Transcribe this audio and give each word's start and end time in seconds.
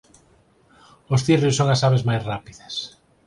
Os 1.13 1.23
cirrios 1.25 1.57
son 1.59 1.67
as 1.71 1.81
aves 1.87 2.03
máis 2.09 2.23
rápidas. 2.31 2.73